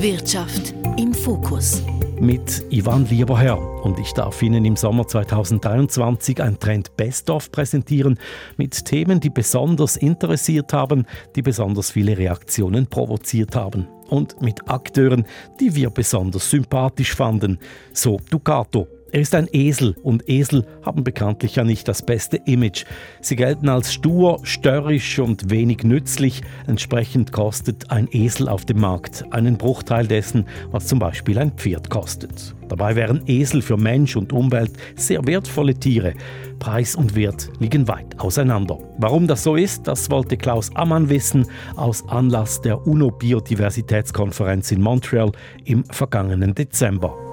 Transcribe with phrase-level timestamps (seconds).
[0.00, 1.82] Wirtschaft im Fokus.
[2.20, 3.58] Mit Ivan Lieberherr.
[3.82, 8.16] Und ich darf Ihnen im Sommer 2023 ein Trend Best-of präsentieren
[8.56, 11.04] mit Themen, die besonders interessiert haben,
[11.34, 13.88] die besonders viele Reaktionen provoziert haben.
[14.08, 15.26] Und mit Akteuren,
[15.58, 17.58] die wir besonders sympathisch fanden.
[17.92, 22.84] So Ducato, er ist ein Esel und Esel haben bekanntlich ja nicht das beste Image.
[23.22, 26.42] Sie gelten als stur, störrisch und wenig nützlich.
[26.66, 31.88] Entsprechend kostet ein Esel auf dem Markt einen Bruchteil dessen, was zum Beispiel ein Pferd
[31.88, 32.54] kostet.
[32.68, 36.12] Dabei wären Esel für Mensch und Umwelt sehr wertvolle Tiere.
[36.58, 38.78] Preis und Wert liegen weit auseinander.
[38.98, 45.32] Warum das so ist, das wollte Klaus Ammann wissen aus Anlass der UNO-Biodiversitätskonferenz in Montreal
[45.64, 47.27] im vergangenen Dezember.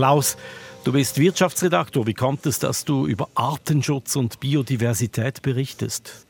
[0.00, 0.38] Klaus,
[0.84, 2.06] du bist Wirtschaftsredaktor.
[2.06, 6.24] Wie kommt es, dass du über Artenschutz und Biodiversität berichtest?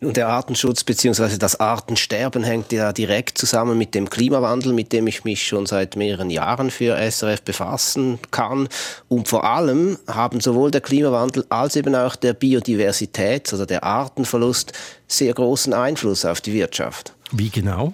[0.00, 1.36] Und der Artenschutz bzw.
[1.36, 5.96] das Artensterben hängt ja direkt zusammen mit dem Klimawandel, mit dem ich mich schon seit
[5.96, 8.68] mehreren Jahren für SRF befassen kann.
[9.08, 14.72] Und vor allem haben sowohl der Klimawandel als eben auch der Biodiversität, also der Artenverlust,
[15.08, 17.12] sehr großen Einfluss auf die Wirtschaft.
[17.32, 17.92] Wie genau?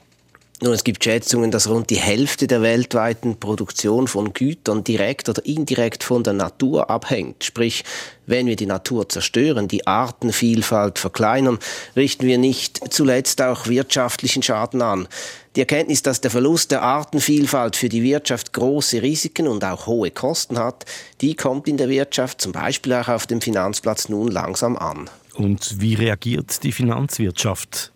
[0.62, 5.44] Nun, es gibt Schätzungen, dass rund die Hälfte der weltweiten Produktion von Gütern direkt oder
[5.46, 7.44] indirekt von der Natur abhängt.
[7.44, 7.82] Sprich,
[8.26, 11.58] wenn wir die Natur zerstören, die Artenvielfalt verkleinern,
[11.96, 15.08] richten wir nicht zuletzt auch wirtschaftlichen Schaden an.
[15.56, 20.10] Die Erkenntnis, dass der Verlust der Artenvielfalt für die Wirtschaft große Risiken und auch hohe
[20.10, 20.84] Kosten hat,
[21.22, 25.08] die kommt in der Wirtschaft, zum Beispiel auch auf dem Finanzplatz, nun langsam an.
[25.34, 27.92] Und wie reagiert die Finanzwirtschaft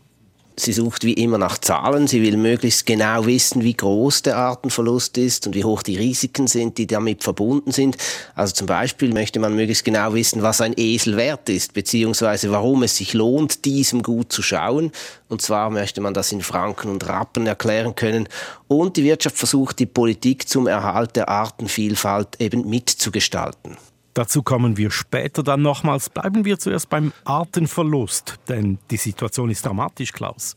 [0.56, 2.06] Sie sucht wie immer nach Zahlen.
[2.06, 6.46] Sie will möglichst genau wissen, wie groß der Artenverlust ist und wie hoch die Risiken
[6.46, 7.96] sind, die damit verbunden sind.
[8.36, 12.84] Also zum Beispiel möchte man möglichst genau wissen, was ein Esel wert ist, beziehungsweise warum
[12.84, 14.92] es sich lohnt, diesem gut zu schauen.
[15.28, 18.28] Und zwar möchte man das in Franken und Rappen erklären können.
[18.68, 23.76] Und die Wirtschaft versucht, die Politik zum Erhalt der Artenvielfalt eben mitzugestalten.
[24.14, 26.08] Dazu kommen wir später dann nochmals.
[26.08, 30.56] Bleiben wir zuerst beim Artenverlust, denn die Situation ist dramatisch, Klaus.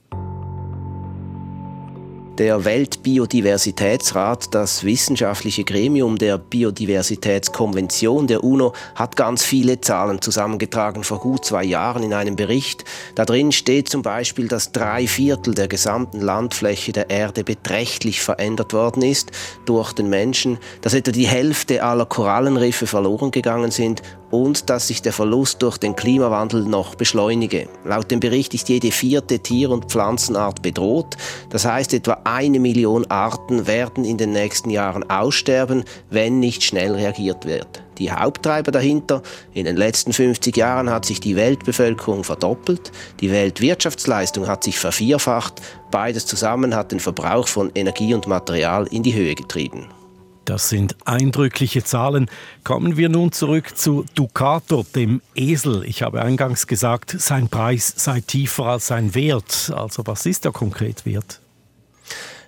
[2.38, 11.20] Der Weltbiodiversitätsrat, das wissenschaftliche Gremium der Biodiversitätskonvention der UNO, hat ganz viele Zahlen zusammengetragen vor
[11.20, 12.86] gut zwei Jahren in einem Bericht.
[13.16, 18.72] Da drin steht zum Beispiel, dass drei Viertel der gesamten Landfläche der Erde beträchtlich verändert
[18.72, 19.32] worden ist
[19.66, 25.02] durch den Menschen, dass etwa die Hälfte aller Korallenriffe verloren gegangen sind und dass sich
[25.02, 27.68] der Verlust durch den Klimawandel noch beschleunige.
[27.86, 31.16] Laut dem Bericht ist jede vierte Tier- und Pflanzenart bedroht.
[31.50, 36.96] Das heißt, etwa eine Million Arten werden in den nächsten Jahren aussterben, wenn nicht schnell
[36.96, 37.84] reagiert wird.
[37.98, 39.24] Die Haupttreiber dahinter,
[39.54, 45.62] in den letzten 50 Jahren hat sich die Weltbevölkerung verdoppelt, die Weltwirtschaftsleistung hat sich vervierfacht,
[45.90, 49.88] beides zusammen hat den Verbrauch von Energie und Material in die Höhe getrieben.
[50.48, 52.30] Das sind eindrückliche Zahlen.
[52.64, 55.84] Kommen wir nun zurück zu Ducato, dem Esel.
[55.84, 59.74] Ich habe eingangs gesagt, sein Preis sei tiefer als sein Wert.
[59.76, 61.42] Also was ist der konkret Wert?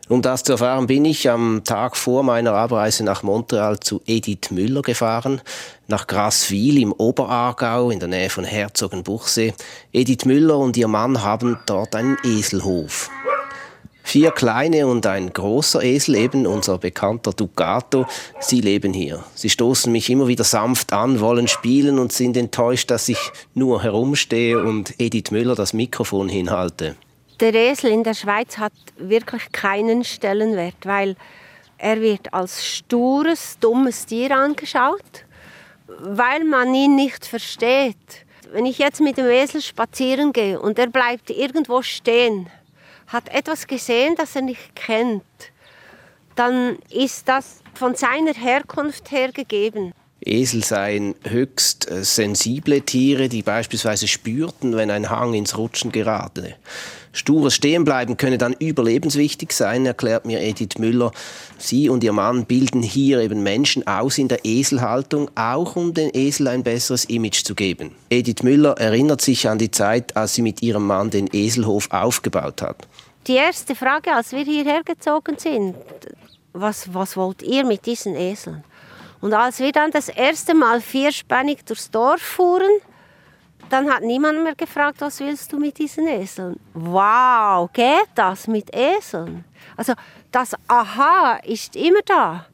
[0.08, 4.50] Um das zu erfahren, bin ich am Tag vor meiner Abreise nach Montreal zu Edith
[4.50, 5.42] Müller gefahren,
[5.88, 9.54] nach Graswil im Oberaargau in der Nähe von Herzogenbuchsee.
[9.92, 13.10] Edith Müller und ihr Mann haben dort einen Eselhof.
[14.10, 18.08] Vier kleine und ein großer Esel, eben unser bekannter Ducato,
[18.40, 19.24] sie leben hier.
[19.36, 23.20] Sie stoßen mich immer wieder sanft an, wollen spielen und sind enttäuscht, dass ich
[23.54, 26.96] nur herumstehe und Edith Müller das Mikrofon hinhalte.
[27.40, 31.16] Der Esel in der Schweiz hat wirklich keinen Stellenwert, weil
[31.78, 35.24] er wird als stures, dummes Tier angeschaut,
[36.00, 38.26] weil man ihn nicht versteht.
[38.52, 42.50] Wenn ich jetzt mit dem Esel spazieren gehe und er bleibt irgendwo stehen,
[43.10, 45.24] hat etwas gesehen, das er nicht kennt,
[46.36, 49.94] dann ist das von seiner Herkunft her gegeben.
[50.30, 56.56] Esel seien höchst äh, sensible Tiere, die beispielsweise spürten, wenn ein Hang ins Rutschen gerate.
[57.12, 61.12] Stures Stehenbleiben könne dann überlebenswichtig sein, erklärt mir Edith Müller.
[61.58, 66.12] Sie und ihr Mann bilden hier eben Menschen aus in der Eselhaltung, auch um den
[66.14, 67.96] Esel ein besseres Image zu geben.
[68.10, 72.62] Edith Müller erinnert sich an die Zeit, als sie mit ihrem Mann den Eselhof aufgebaut
[72.62, 72.88] hat.
[73.26, 75.76] Die erste Frage, als wir hierher gezogen sind,
[76.54, 78.64] was, was wollt ihr mit diesen Eseln?
[79.22, 82.72] Und als wir dann das erste Mal vierspännig durchs Dorf fuhren,
[83.70, 86.60] dann hat niemand mehr gefragt, was willst du mit diesen Eseln?
[86.74, 89.44] Wow, geht das mit Eseln?
[89.76, 89.94] Also
[90.32, 92.46] das Aha ist immer da.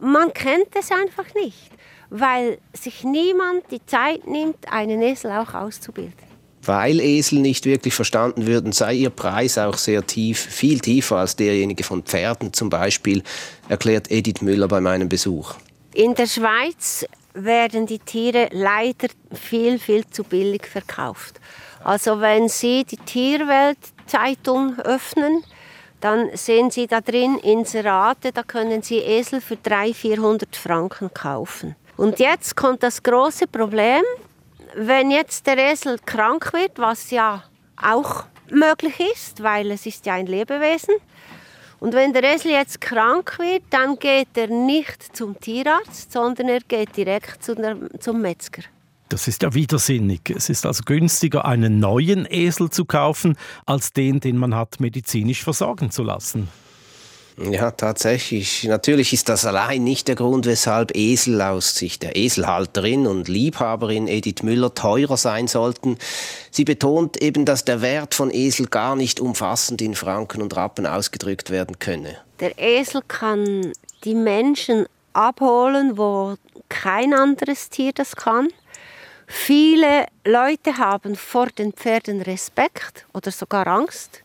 [0.00, 1.70] Man kennt es einfach nicht,
[2.10, 6.26] weil sich niemand die Zeit nimmt, einen Esel auch auszubilden.
[6.62, 11.34] weil Esel nicht wirklich verstanden würden, sei ihr Preis auch sehr tief, viel tiefer als
[11.36, 13.22] derjenige von Pferden zum Beispiel,
[13.68, 15.54] erklärt Edith Müller bei meinem Besuch.
[15.94, 21.40] In der Schweiz werden die Tiere leider viel, viel zu billig verkauft.
[21.82, 25.44] Also wenn Sie die Tierwelt-Zeitung öffnen,
[26.00, 31.74] dann sehen Sie da drin Inserate, da können Sie Esel für 300, 400 Franken kaufen.
[31.96, 34.02] Und jetzt kommt das große Problem,
[34.74, 37.42] wenn jetzt der Esel krank wird, was ja
[37.82, 40.94] auch möglich ist, weil es ist ja ein Lebewesen,
[41.80, 46.60] und wenn der Esel jetzt krank wird, dann geht er nicht zum Tierarzt, sondern er
[46.60, 48.62] geht direkt zum Metzger.
[49.08, 50.20] Das ist ja widersinnig.
[50.34, 55.42] Es ist also günstiger, einen neuen Esel zu kaufen, als den, den man hat medizinisch
[55.42, 56.48] versorgen zu lassen.
[57.40, 58.64] Ja, tatsächlich.
[58.64, 64.08] Natürlich ist das allein nicht der Grund, weshalb Esel aus Sicht der Eselhalterin und Liebhaberin
[64.08, 65.98] Edith Müller teurer sein sollten.
[66.50, 70.86] Sie betont eben, dass der Wert von Esel gar nicht umfassend in Franken und Rappen
[70.86, 72.16] ausgedrückt werden könne.
[72.40, 73.72] Der Esel kann
[74.04, 76.34] die Menschen abholen, wo
[76.68, 78.48] kein anderes Tier das kann.
[79.26, 84.22] Viele Leute haben vor den Pferden Respekt oder sogar Angst.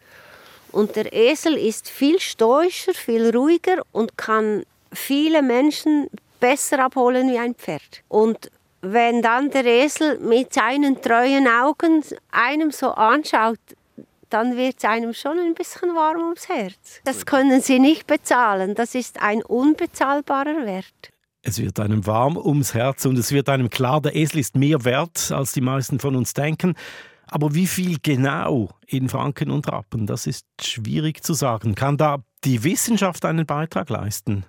[0.73, 6.07] Und der Esel ist viel stoischer, viel ruhiger und kann viele Menschen
[6.39, 8.01] besser abholen wie ein Pferd.
[8.09, 13.59] Und wenn dann der Esel mit seinen treuen Augen einem so anschaut,
[14.29, 17.01] dann wird es einem schon ein bisschen warm ums Herz.
[17.05, 18.73] Das können Sie nicht bezahlen.
[18.73, 21.11] Das ist ein unbezahlbarer Wert.
[21.43, 24.83] Es wird einem warm ums Herz und es wird einem klar, der Esel ist mehr
[24.85, 26.75] wert, als die meisten von uns denken.
[27.33, 31.73] Aber wie viel genau in Franken und Rappen, das ist schwierig zu sagen.
[31.73, 34.45] Kann da die Wissenschaft einen Beitrag leisten?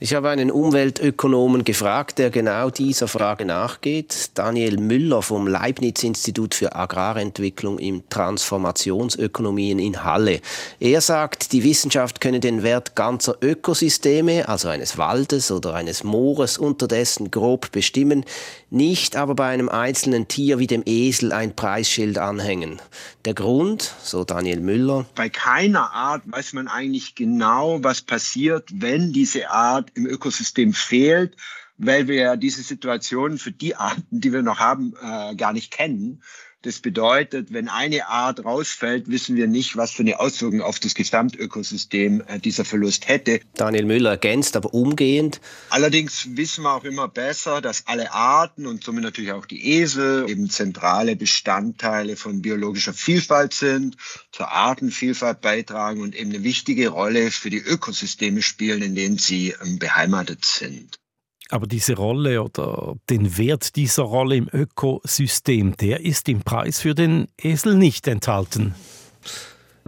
[0.00, 4.30] Ich habe einen Umweltökonomen gefragt, der genau dieser Frage nachgeht.
[4.34, 10.40] Daniel Müller vom Leibniz-Institut für Agrarentwicklung im Transformationsökonomien in Halle.
[10.78, 16.58] Er sagt, die Wissenschaft könne den Wert ganzer Ökosysteme, also eines Waldes oder eines Moores,
[16.58, 18.24] unterdessen grob bestimmen,
[18.70, 22.80] nicht aber bei einem einzelnen Tier wie dem Esel ein Preisschild anhängen.
[23.24, 25.06] Der Grund, so Daniel Müller.
[25.14, 31.36] Bei keiner Art weiß man eigentlich genau, was passiert, wenn diese Art im Ökosystem fehlt,
[31.78, 35.70] weil wir ja diese Situation für die Arten, die wir noch haben, äh, gar nicht
[35.70, 36.22] kennen.
[36.62, 40.96] Das bedeutet, wenn eine Art rausfällt, wissen wir nicht, was für eine Auswirkung auf das
[40.96, 43.38] Gesamtökosystem äh, dieser Verlust hätte.
[43.54, 45.40] Daniel Müller ergänzt aber umgehend.
[45.70, 50.28] Allerdings wissen wir auch immer besser, dass alle Arten und somit natürlich auch die Esel
[50.28, 53.96] eben zentrale Bestandteile von biologischer Vielfalt sind,
[54.32, 59.54] zur Artenvielfalt beitragen und eben eine wichtige Rolle für die Ökosysteme spielen, in denen sie
[59.64, 60.98] ähm, beheimatet sind.
[61.50, 66.94] Aber diese Rolle oder den Wert dieser Rolle im Ökosystem, der ist im Preis für
[66.94, 68.74] den Esel nicht enthalten.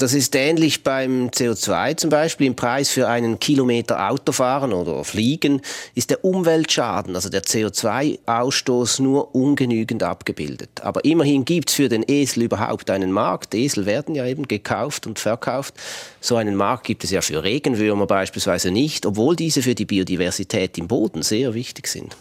[0.00, 2.46] Das ist ähnlich beim CO2 zum Beispiel.
[2.46, 5.60] Im Preis für einen Kilometer Autofahren oder Fliegen
[5.94, 10.70] ist der Umweltschaden, also der CO2-Ausstoß, nur ungenügend abgebildet.
[10.80, 13.54] Aber immerhin gibt es für den Esel überhaupt einen Markt.
[13.54, 15.74] Esel werden ja eben gekauft und verkauft.
[16.22, 20.78] So einen Markt gibt es ja für Regenwürmer beispielsweise nicht, obwohl diese für die Biodiversität
[20.78, 22.16] im Boden sehr wichtig sind.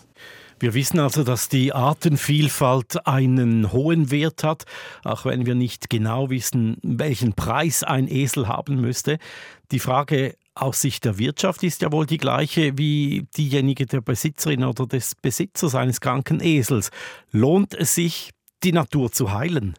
[0.60, 4.66] Wir wissen also, dass die Artenvielfalt einen hohen Wert hat,
[5.06, 9.20] auch wenn wir nicht genau wissen, welchen Preis ein Esel haben müsste.
[9.72, 14.66] Die Frage aus Sicht der Wirtschaft ist ja wohl die gleiche wie diejenige der Besitzerin
[14.66, 16.92] oder des Besitzers eines kranken Esels.
[17.32, 18.32] Lohnt es sich,
[18.64, 19.76] die Natur zu heilen?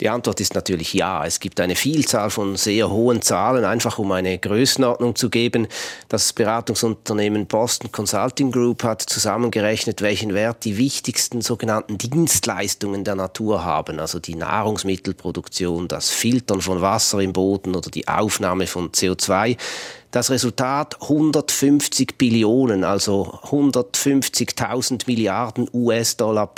[0.00, 1.26] Die Antwort ist natürlich ja.
[1.26, 5.68] Es gibt eine Vielzahl von sehr hohen Zahlen, einfach um eine Größenordnung zu geben.
[6.08, 13.62] Das Beratungsunternehmen Boston Consulting Group hat zusammengerechnet, welchen Wert die wichtigsten sogenannten Dienstleistungen der Natur
[13.62, 19.58] haben, also die Nahrungsmittelproduktion, das Filtern von Wasser im Boden oder die Aufnahme von CO2.
[20.10, 26.48] Das Resultat 150 Billionen, also 150.000 Milliarden US-Dollar